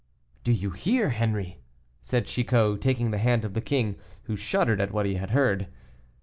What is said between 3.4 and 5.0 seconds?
of the king, who shuddered at